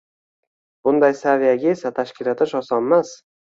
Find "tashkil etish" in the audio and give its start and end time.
2.01-2.59